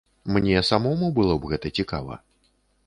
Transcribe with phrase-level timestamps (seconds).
[0.35, 2.21] Мне самому было б гэта цікава.